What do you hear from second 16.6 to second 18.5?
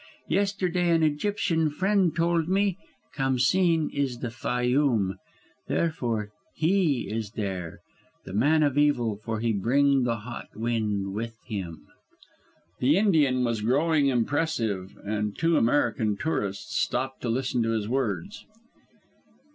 stopped to listen to his words.